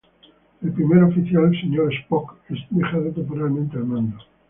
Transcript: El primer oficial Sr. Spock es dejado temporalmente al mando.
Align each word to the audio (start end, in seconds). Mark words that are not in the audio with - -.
El 0.63 0.71
primer 0.71 1.03
oficial 1.03 1.51
Sr. 1.53 1.93
Spock 1.93 2.35
es 2.49 2.57
dejado 2.71 3.11
temporalmente 3.11 3.77
al 3.77 3.85
mando. 3.85 4.17